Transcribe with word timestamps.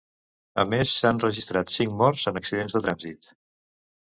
A 0.61 0.63
més, 0.69 0.93
s'han 1.01 1.21
registrat 1.23 1.75
cinc 1.75 1.93
morts 2.01 2.25
en 2.33 2.41
accidents 2.43 2.79
de 2.79 2.83
trànsit. 2.89 3.31